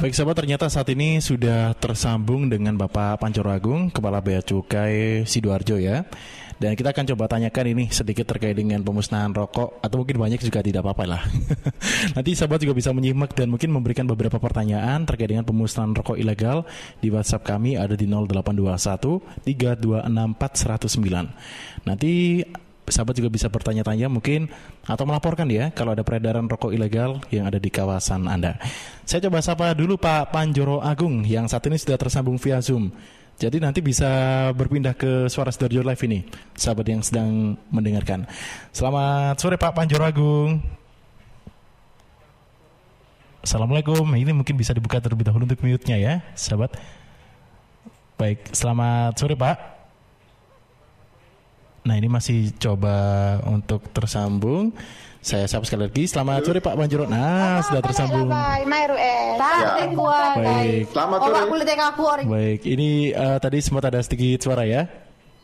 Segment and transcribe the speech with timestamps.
[0.00, 5.76] Baik sahabat, ternyata saat ini sudah tersambung dengan Bapak Pancoro Agung, Kepala Bea Cukai Sidoarjo
[5.76, 6.08] ya.
[6.56, 10.64] Dan kita akan coba tanyakan ini sedikit terkait dengan pemusnahan rokok atau mungkin banyak juga
[10.64, 11.20] tidak apa-apa lah.
[12.16, 16.64] Nanti sahabat juga bisa menyimak dan mungkin memberikan beberapa pertanyaan terkait dengan pemusnahan rokok ilegal
[17.04, 21.84] di WhatsApp kami ada di 0821 3264109.
[21.84, 22.40] Nanti
[22.92, 24.50] sahabat juga bisa bertanya-tanya mungkin
[24.84, 28.60] atau melaporkan ya kalau ada peredaran rokok ilegal yang ada di kawasan Anda.
[29.08, 32.92] Saya coba sapa dulu Pak Panjoro Agung yang saat ini sudah tersambung via Zoom.
[33.40, 34.06] Jadi nanti bisa
[34.52, 38.28] berpindah ke suara Sidoarjo Live ini, sahabat yang sedang mendengarkan.
[38.68, 40.60] Selamat sore Pak Panjoro Agung.
[43.40, 44.04] Assalamualaikum.
[44.04, 46.76] Ini mungkin bisa dibuka terlebih dahulu untuk mute-nya ya, sahabat.
[48.20, 49.79] Baik, selamat sore Pak.
[51.80, 52.94] Nah ini masih coba
[53.48, 54.72] untuk tersambung.
[55.20, 56.08] Saya sapa sekali lagi.
[56.08, 57.04] Selamat sore Pak Banjuro.
[57.04, 58.24] Nah, sudah tersambung.
[58.96, 59.36] eh.
[59.60, 59.68] Ya.
[60.34, 60.84] Baik.
[60.90, 61.36] Selamat sore.
[62.24, 64.88] Baik, ini uh, tadi sempat ada sedikit suara ya.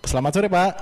[0.01, 0.73] Selamat sore Pak.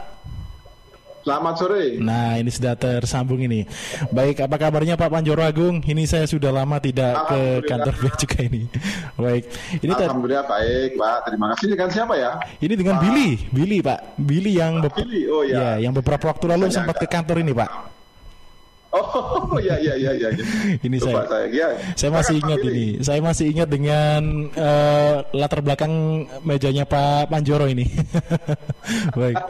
[1.25, 1.97] Selamat sore.
[2.05, 3.65] Nah, ini sudah tersambung ini.
[4.13, 5.81] Baik, apa kabarnya Pak Panjoro Agung?
[5.81, 8.63] Ini saya sudah lama tidak ke kantor bea cukai ini.
[9.25, 9.49] Baik.
[9.81, 11.19] Ini Alhamdulillah baik, Pak.
[11.25, 11.67] Terima kasih.
[11.73, 12.37] Dengan siapa ya?
[12.61, 13.03] Ini dengan Pak.
[13.09, 14.01] Billy, Billy Pak.
[14.21, 15.23] Billy yang Pak Billy.
[15.33, 15.57] Oh ya.
[15.57, 15.89] ya.
[15.89, 17.71] yang beberapa waktu lalu Saya sempat ke kantor ini, Pak.
[18.95, 20.29] Oh iya iya iya iya.
[20.87, 21.69] ini saya, saya, ya.
[21.97, 22.87] saya masih ingat ini.
[23.01, 25.91] Saya masih ingat dengan uh, latar belakang
[26.45, 27.89] mejanya Pak Panjoro ini.
[29.17, 29.41] Baik.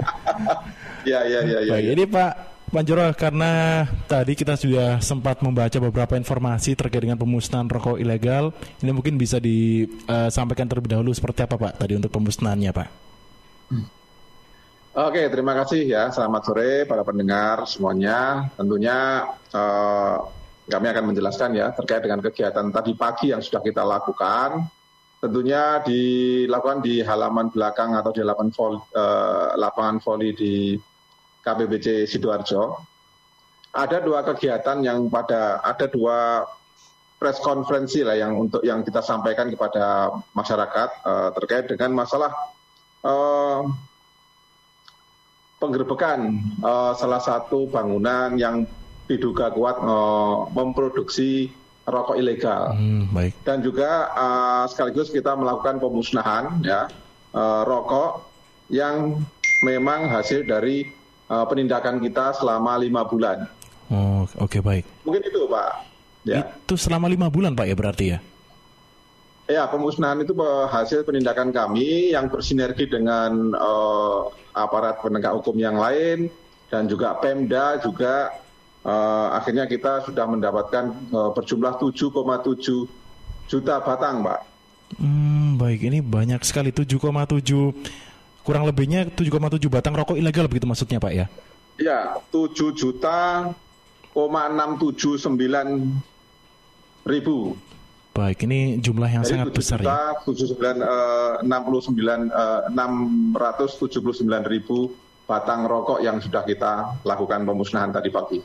[1.05, 1.59] Ya ya ya.
[1.69, 1.93] Baik, ya.
[1.93, 2.33] ini Pak
[2.75, 8.51] Panjoro karena tadi kita sudah sempat membaca beberapa informasi terkait dengan pemusnahan rokok ilegal.
[8.83, 12.89] Ini mungkin bisa disampaikan uh, terlebih dahulu seperti apa Pak tadi untuk pemusnahannya Pak.
[13.71, 13.87] Hmm.
[14.95, 16.11] Oke, terima kasih ya.
[16.11, 18.51] Selamat sore para pendengar semuanya.
[18.59, 20.17] Tentunya uh,
[20.67, 24.67] kami akan menjelaskan ya terkait dengan kegiatan tadi pagi yang sudah kita lakukan.
[25.23, 30.55] Tentunya dilakukan di halaman belakang atau di lapangan voli, uh, lapangan voli di
[31.45, 32.81] KPBC Sidoarjo.
[33.75, 36.47] Ada dua kegiatan yang pada ada dua
[37.19, 42.31] press konferensi lah yang untuk yang kita sampaikan kepada masyarakat uh, terkait dengan masalah
[43.03, 43.67] uh,
[45.59, 48.69] penggerbekan uh, salah satu bangunan yang
[49.09, 51.53] diduga kuat uh, memproduksi
[51.85, 52.73] rokok ilegal.
[52.73, 53.37] Hmm, baik.
[53.45, 56.89] Dan juga uh, sekaligus kita melakukan pemusnahan ya
[57.37, 58.25] uh, rokok
[58.73, 59.21] yang
[59.65, 60.89] memang hasil dari
[61.29, 63.49] uh, penindakan kita selama lima bulan.
[63.93, 64.85] Oh, oke okay, baik.
[65.05, 65.71] Mungkin itu Pak.
[66.25, 66.41] Ya.
[66.65, 68.19] Itu selama lima bulan Pak ya berarti ya?
[69.45, 70.33] Ya, pemusnahan itu
[70.73, 76.33] hasil penindakan kami yang bersinergi dengan uh, aparat penegak hukum yang lain
[76.73, 78.33] dan juga Pemda juga
[78.89, 82.89] uh, akhirnya kita sudah mendapatkan uh, berjumlah 7,7
[83.45, 84.41] juta batang, Pak.
[84.97, 87.45] Hmm, baik, ini banyak sekali 7,7
[88.45, 91.27] kurang lebihnya 7,7 batang rokok ilegal begitu maksudnya, Pak ya?
[91.81, 93.51] Ya, 7 juta
[94.15, 95.35] 679
[97.09, 97.59] ribu
[98.15, 100.15] Baik, ini jumlah yang Jadi sangat besar ya.
[100.23, 104.95] 79, uh, 69, uh, 679 ribu
[105.27, 108.39] batang rokok yang sudah kita lakukan pemusnahan tadi pagi.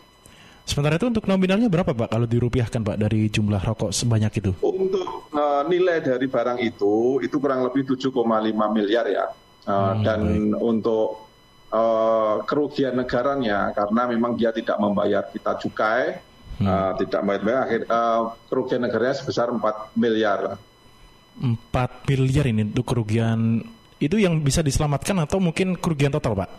[0.65, 4.57] Sementara itu untuk nominalnya berapa Pak kalau dirupiahkan Pak dari jumlah rokok sebanyak itu?
[4.65, 8.09] Untuk uh, nilai dari barang itu itu kurang lebih 7,5
[8.73, 9.29] miliar ya.
[9.67, 10.21] Uh, hmm, dan
[10.55, 10.61] baik.
[10.63, 11.07] untuk
[11.69, 16.17] uh, kerugian negaranya karena memang dia tidak membayar kita cukai
[16.57, 16.65] hmm.
[16.65, 19.59] uh, tidak baik-baik akhir uh, kerugian negaranya sebesar 4
[19.99, 20.57] miliar.
[21.39, 23.63] 4 miliar ini untuk kerugian
[23.99, 26.49] itu yang bisa diselamatkan atau mungkin kerugian total, Pak?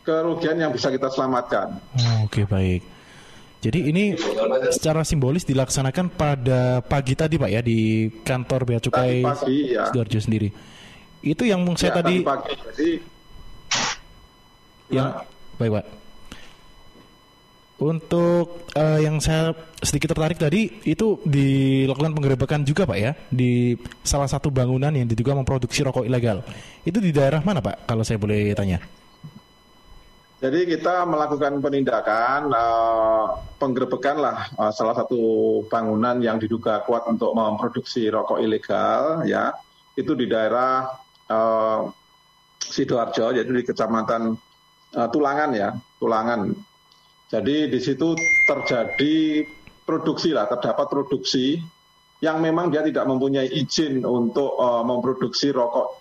[0.00, 1.76] Kerugian yang bisa kita selamatkan.
[1.76, 2.82] Oh, Oke, okay, baik.
[3.60, 4.16] Jadi ini
[4.72, 9.84] secara simbolis dilaksanakan pada pagi tadi Pak ya di kantor Bea Cukai ya.
[9.92, 10.48] Sidoarjo sendiri.
[11.20, 12.54] Itu yang saya ya, tadi, pagi.
[12.72, 12.90] Jadi,
[14.90, 15.22] yang ya.
[15.60, 15.86] baik Pak.
[17.80, 23.72] Untuk uh, yang saya sedikit tertarik tadi itu dilakukan penggerebekan juga Pak ya di
[24.04, 26.44] salah satu bangunan yang diduga memproduksi rokok ilegal.
[26.84, 28.84] Itu di daerah mana Pak kalau saya boleh tanya?
[30.40, 33.24] Jadi kita melakukan penindakan uh,
[33.60, 35.20] penggerebekan lah uh, salah satu
[35.68, 39.52] bangunan yang diduga kuat untuk memproduksi rokok ilegal ya
[40.00, 40.88] itu di daerah
[42.60, 44.34] sidoarjo jadi di kecamatan
[44.98, 45.70] uh, Tulangan ya
[46.02, 46.50] Tulangan
[47.30, 48.18] jadi di situ
[48.50, 49.46] terjadi
[49.86, 51.62] produksi lah, terdapat produksi
[52.18, 55.94] yang memang dia tidak mempunyai izin untuk uh, memproduksi rokok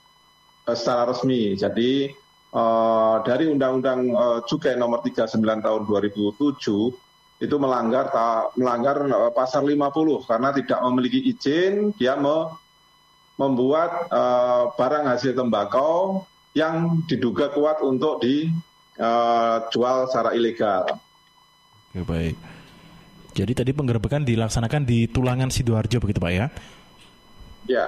[0.65, 1.53] uh, secara resmi.
[1.53, 2.09] Jadi
[2.49, 9.69] uh, dari Undang-Undang uh, Cukai Nomor 39 Tahun 2007 itu melanggar ta, melanggar uh, pasal
[9.69, 12.57] 50 karena tidak memiliki izin dia me,
[13.39, 20.99] membuat uh, barang hasil tembakau yang diduga kuat untuk dijual uh, secara ilegal.
[21.95, 22.35] Oke, baik.
[23.31, 26.45] Jadi tadi penggerbekan dilaksanakan di Tulangan Sidoarjo begitu Pak ya?
[27.69, 27.85] Ya.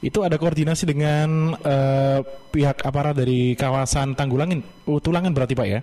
[0.00, 5.80] Itu ada koordinasi dengan uh, pihak aparat dari kawasan Tanggulangin, uh, Tulangan berarti Pak ya?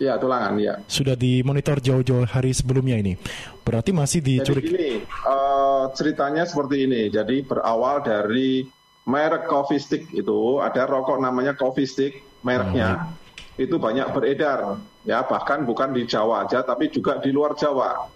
[0.00, 0.80] Ya, tulangan ya.
[0.88, 3.20] Sudah dimonitor jauh-jauh hari sebelumnya ini.
[3.60, 4.64] Berarti masih dicuri.
[4.64, 4.90] Jadi ini
[5.28, 7.12] uh, ceritanya seperti ini.
[7.12, 8.64] Jadi berawal dari
[9.04, 13.12] merek Coffee Stick itu ada rokok namanya Coffee Stick mereknya.
[13.12, 13.60] Hmm.
[13.60, 18.08] Itu banyak beredar ya bahkan bukan di Jawa aja tapi juga di luar Jawa.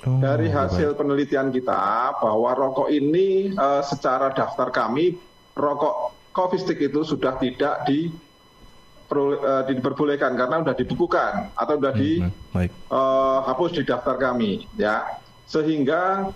[0.00, 0.98] Oh, dari hasil baik.
[1.04, 1.76] penelitian kita
[2.24, 5.12] bahwa rokok ini uh, secara daftar kami
[5.52, 8.08] rokok Coffee Stick itu sudah tidak di
[9.10, 15.18] uh, diperbolehkan karena sudah dibukukan atau sudah dihapus hmm, uh, di daftar kami ya.
[15.50, 16.30] Sehingga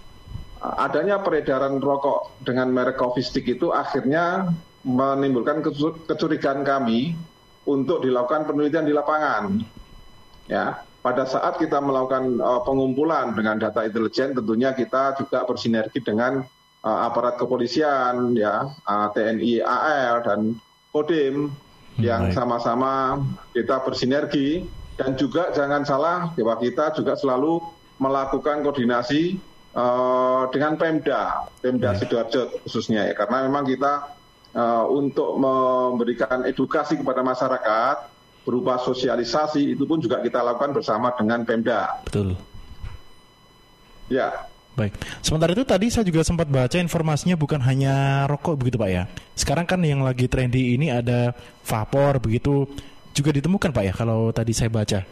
[0.59, 4.51] uh, adanya peredaran rokok dengan merek Coffee Stick itu akhirnya
[4.85, 5.65] menimbulkan
[6.11, 7.17] kecurigaan kami
[7.65, 9.45] untuk dilakukan penelitian di lapangan
[10.51, 10.83] ya.
[11.05, 16.41] Pada saat kita melakukan uh, pengumpulan dengan data intelijen tentunya kita juga bersinergi dengan
[16.81, 20.41] uh, aparat kepolisian ya uh, TNI AL dan
[20.93, 21.53] Kodim
[21.99, 23.23] yang sama-sama
[23.55, 24.67] kita bersinergi.
[24.95, 27.59] Dan juga jangan salah bahwa kita juga selalu
[27.99, 29.43] melakukan koordinasi
[29.75, 33.15] uh, dengan Pemda, Pemda Sidoarjo khususnya ya.
[33.19, 34.15] Karena memang kita
[34.55, 37.97] uh, untuk memberikan edukasi kepada masyarakat
[38.47, 41.99] berupa sosialisasi itu pun juga kita lakukan bersama dengan Pemda.
[42.07, 42.39] Betul.
[44.07, 44.93] Ya, Baik.
[45.23, 49.07] Sementara itu tadi saya juga sempat baca informasinya bukan hanya rokok begitu Pak ya.
[49.39, 51.31] Sekarang kan yang lagi trendy ini ada
[51.63, 52.67] vapor begitu
[53.15, 55.07] juga ditemukan Pak ya kalau tadi saya baca.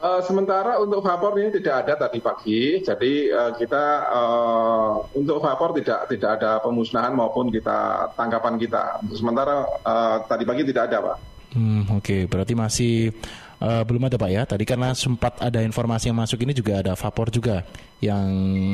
[0.00, 5.76] Uh, sementara untuk vapor ini tidak ada tadi pagi, jadi uh, kita uh, untuk vapor
[5.76, 8.96] tidak tidak ada pemusnahan maupun kita tangkapan kita.
[9.12, 11.16] Sementara uh, tadi pagi tidak ada, Pak.
[11.52, 12.20] Hmm, Oke, okay.
[12.24, 13.12] berarti masih
[13.60, 14.42] uh, belum ada Pak ya.
[14.48, 17.62] Tadi karena sempat ada informasi yang masuk ini juga ada vapor juga
[18.00, 18.26] yang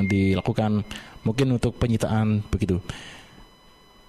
[0.07, 0.87] dilakukan
[1.27, 2.79] mungkin untuk penyitaan begitu.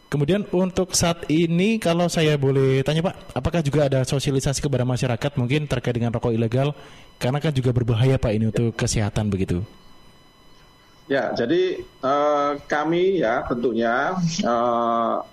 [0.08, 5.36] Kemudian untuk saat ini kalau saya boleh tanya Pak, apakah juga ada sosialisasi kepada masyarakat
[5.36, 6.72] mungkin terkait dengan rokok ilegal?
[7.20, 9.68] Karena kan juga berbahaya Pak ini untuk kesehatan begitu.
[11.12, 14.16] Ya, jadi uh, kami ya tentunya
[14.48, 15.24] uh,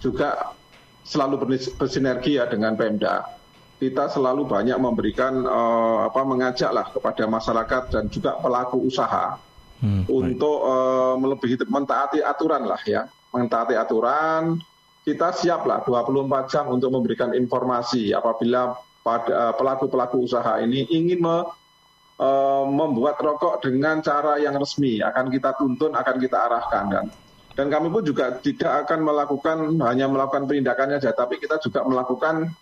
[0.00, 0.56] juga
[1.04, 3.41] selalu bersinergi ya dengan Pemda
[3.82, 9.42] kita selalu banyak memberikan uh, apa mengajaklah kepada masyarakat dan juga pelaku usaha
[9.82, 13.10] hmm, untuk uh, melebihi mentaati aturan lah ya.
[13.34, 14.62] Mentaati aturan
[15.02, 21.18] kita siap lah 24 jam untuk memberikan informasi apabila pada uh, pelaku-pelaku usaha ini ingin
[21.18, 21.42] me,
[22.22, 25.02] uh, membuat rokok dengan cara yang resmi.
[25.02, 27.06] Akan kita tuntun akan kita arahkan dan
[27.58, 29.58] dan kami pun juga tidak akan melakukan
[29.90, 32.54] hanya melakukan penindakannya saja tapi kita juga melakukan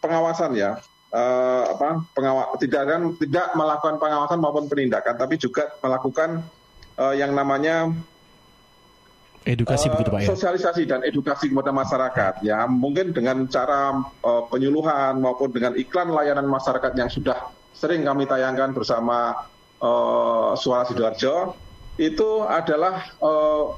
[0.00, 0.78] pengawasan ya.
[1.14, 6.42] Uh, apa pengawas tidak melakukan pengawasan maupun penindakan tapi juga melakukan
[6.98, 7.94] uh, yang namanya
[9.46, 10.28] edukasi uh, begitu pak ya?
[10.34, 12.66] sosialisasi dan edukasi kepada masyarakat ya.
[12.66, 13.94] Mungkin dengan cara
[14.24, 19.46] uh, penyuluhan maupun dengan iklan layanan masyarakat yang sudah sering kami tayangkan bersama
[19.78, 21.54] uh, suara sidoarjo
[22.00, 23.70] itu adalah uh,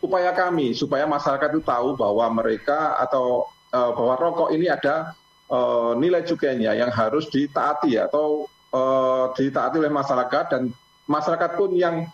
[0.00, 5.14] upaya kami supaya masyarakat itu tahu bahwa mereka atau uh, bahwa rokok ini ada
[5.50, 10.62] uh, nilai cukainya yang harus ditaati atau uh, ditaati oleh masyarakat dan
[11.10, 12.06] masyarakat pun yang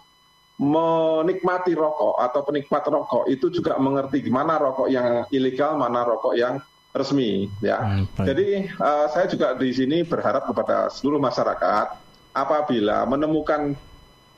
[0.56, 6.56] menikmati rokok atau penikmat rokok itu juga mengerti gimana rokok yang ilegal, mana rokok yang
[6.96, 7.76] resmi ya.
[7.76, 11.92] Hmm, Jadi uh, saya juga di sini berharap kepada seluruh masyarakat
[12.32, 13.76] apabila menemukan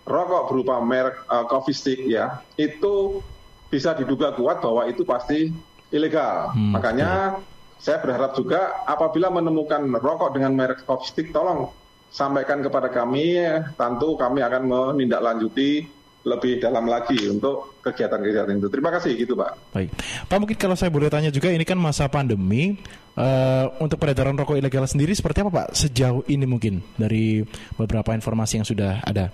[0.02, 3.22] rokok berupa merek uh, coffee stick ya, itu
[3.70, 5.54] bisa diduga kuat bahwa itu pasti
[5.92, 6.52] ilegal.
[6.52, 7.80] Hmm, Makanya ya.
[7.80, 11.72] saya berharap juga apabila menemukan rokok dengan merek coffee stick, tolong
[12.08, 13.40] sampaikan kepada kami.
[13.76, 18.68] Tentu kami akan menindaklanjuti lebih dalam lagi untuk kegiatan-kegiatan itu.
[18.68, 19.72] Terima kasih gitu Pak.
[19.72, 19.90] Baik.
[20.28, 22.76] Pak mungkin kalau saya boleh tanya juga ini kan masa pandemi
[23.16, 27.46] uh, untuk peredaran rokok ilegal sendiri seperti apa Pak sejauh ini mungkin dari
[27.78, 29.32] beberapa informasi yang sudah ada?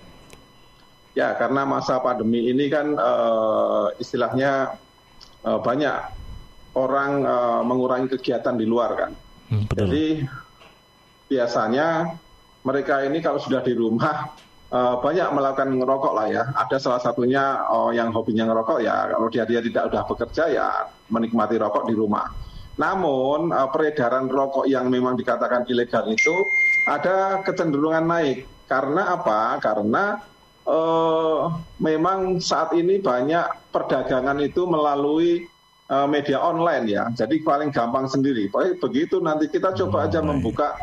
[1.15, 4.77] Ya karena masa pandemi ini kan uh, istilahnya
[5.43, 5.95] uh, banyak
[6.75, 9.11] orang uh, mengurangi kegiatan di luar kan.
[9.51, 9.87] Hmm, betul.
[9.87, 10.05] Jadi
[11.31, 12.15] biasanya
[12.61, 14.35] mereka ini kalau sudah di rumah
[14.69, 16.43] uh, banyak melakukan ngerokok lah ya.
[16.55, 20.67] Ada salah satunya uh, yang hobinya ngerokok ya kalau dia dia tidak sudah bekerja ya
[21.09, 22.27] menikmati rokok di rumah.
[22.75, 26.35] Namun uh, peredaran rokok yang memang dikatakan ilegal itu
[26.85, 28.45] ada kecenderungan naik.
[28.65, 29.61] Karena apa?
[29.61, 30.17] Karena
[30.65, 31.41] eh,
[31.77, 35.45] memang saat ini banyak perdagangan itu melalui
[35.85, 37.03] media online ya.
[37.13, 38.49] Jadi paling gampang sendiri.
[38.49, 40.73] Pokoknya begitu nanti kita coba aja membuka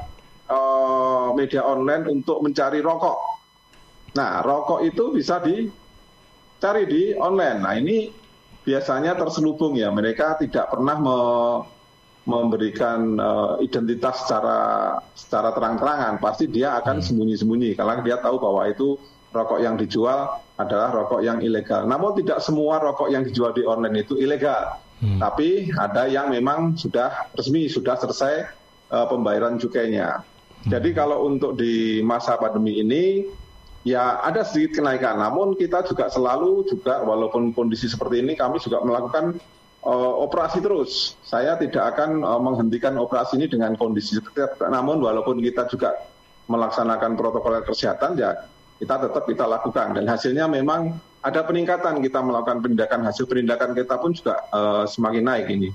[0.46, 3.18] eh, media online untuk mencari rokok.
[4.12, 7.58] Nah, rokok itu bisa dicari di online.
[7.64, 8.12] Nah, ini
[8.62, 9.88] biasanya terselubung ya.
[9.90, 11.18] Mereka tidak pernah me
[12.22, 16.22] memberikan uh, identitas secara secara terang-terangan.
[16.22, 18.94] Pasti dia akan sembunyi-sembunyi karena dia tahu bahwa itu
[19.34, 21.82] rokok yang dijual adalah rokok yang ilegal.
[21.82, 24.78] Namun tidak semua rokok yang dijual di online itu ilegal.
[25.02, 25.18] Hmm.
[25.18, 28.46] Tapi ada yang memang sudah resmi, sudah selesai
[28.94, 30.22] uh, pembayaran cukainya.
[30.22, 30.70] Hmm.
[30.70, 33.26] Jadi kalau untuk di masa pandemi ini
[33.82, 35.18] ya ada sedikit kenaikan.
[35.18, 39.42] Namun kita juga selalu juga walaupun kondisi seperti ini kami juga melakukan
[39.82, 41.18] uh, operasi terus.
[41.26, 44.54] Saya tidak akan uh, menghentikan operasi ini dengan kondisi tetap.
[44.62, 45.98] Namun walaupun kita juga
[46.46, 48.34] melaksanakan protokol kesehatan ya
[48.78, 53.94] kita tetap kita lakukan dan hasilnya memang ada peningkatan kita melakukan penindakan hasil penindakan kita
[53.98, 55.70] pun juga uh, semakin naik ini.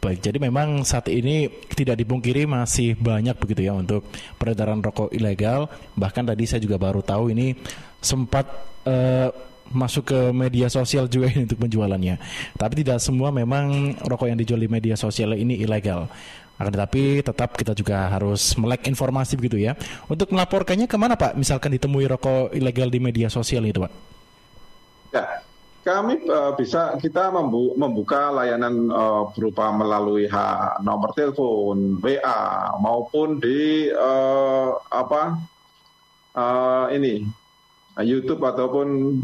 [0.00, 4.06] Baik, jadi memang saat ini tidak dipungkiri masih banyak begitu ya untuk
[4.38, 5.66] peredaran rokok ilegal.
[5.98, 7.58] Bahkan tadi saya juga baru tahu ini
[7.98, 8.46] sempat
[8.86, 9.34] uh,
[9.74, 12.22] masuk ke media sosial juga ini untuk penjualannya.
[12.54, 16.06] Tapi tidak semua memang rokok yang dijual di media sosial ini ilegal.
[16.56, 19.76] Akan tetapi tetap kita juga harus melek informasi begitu ya.
[20.08, 21.36] Untuk melaporkannya ke mana Pak?
[21.36, 23.92] Misalkan ditemui rokok ilegal di media sosial itu Pak?
[25.12, 25.24] Ya,
[25.86, 30.36] kami uh, bisa kita membu membuka layanan uh, berupa melalui H,
[30.82, 35.38] nomor telepon, WA maupun di uh, apa
[36.34, 37.22] uh, ini
[38.02, 39.20] YouTube ataupun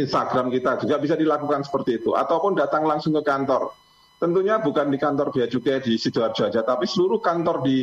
[0.00, 3.81] Instagram kita juga bisa dilakukan seperti itu ataupun datang langsung ke kantor
[4.22, 7.82] tentunya bukan di kantor Bea Cukai di Sidoarjo saja, tapi seluruh kantor di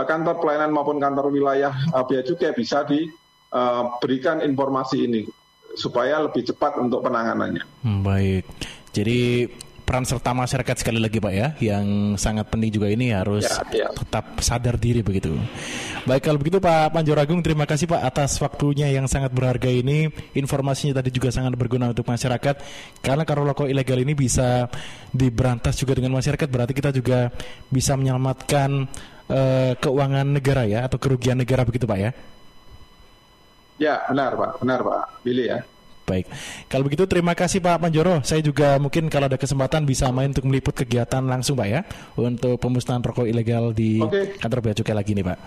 [0.00, 5.28] uh, kantor pelayanan maupun kantor wilayah uh, Bea Cukai bisa diberikan uh, informasi ini
[5.76, 7.84] supaya lebih cepat untuk penanganannya.
[7.84, 8.48] Hmm, baik.
[8.96, 9.44] Jadi
[9.84, 13.88] peran serta masyarakat sekali lagi Pak ya yang sangat penting juga ini harus ya, ya.
[13.92, 15.36] tetap sadar diri begitu.
[16.08, 21.04] Baik kalau begitu Pak Panjoragung terima kasih Pak atas waktunya yang sangat berharga ini informasinya
[21.04, 22.56] tadi juga sangat berguna untuk masyarakat
[23.04, 24.72] karena kalau rokok ilegal ini bisa
[25.12, 27.28] diberantas juga dengan masyarakat berarti kita juga
[27.68, 28.88] bisa menyelamatkan
[29.28, 32.10] uh, keuangan negara ya atau kerugian negara begitu Pak ya.
[33.76, 35.60] Ya benar Pak benar Pak Billy ya.
[36.04, 36.28] Baik,
[36.68, 38.20] kalau begitu terima kasih Pak Panjoro.
[38.28, 41.80] Saya juga mungkin kalau ada kesempatan bisa main untuk meliput kegiatan langsung Pak ya
[42.20, 44.36] untuk pemusnahan rokok ilegal di okay.
[44.36, 45.38] kantor bea cukai lagi nih Pak.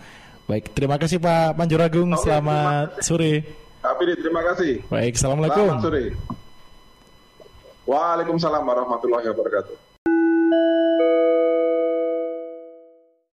[0.50, 2.10] Baik, terima kasih Pak Panjoro Agung.
[2.18, 3.34] Okay, Selamat sore.
[3.86, 4.82] Tapi terima kasih.
[4.90, 5.66] Baik, assalamualaikum.
[5.70, 6.04] Selamat sore.
[7.88, 9.87] Waalaikumsalam warahmatullahi wabarakatuh.